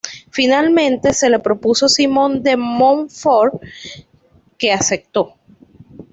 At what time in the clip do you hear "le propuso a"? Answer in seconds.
1.29-1.89